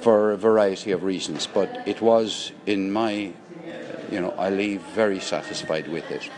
for 0.00 0.32
a 0.32 0.36
variety 0.36 0.92
of 0.92 1.02
reasons. 1.02 1.46
But 1.46 1.82
it 1.86 2.00
was, 2.00 2.52
in 2.66 2.90
my, 2.92 3.32
you 4.10 4.20
know, 4.20 4.30
I 4.38 4.50
leave 4.50 4.82
very 4.94 5.20
satisfied 5.20 5.88
with 5.88 6.10
it. 6.10 6.28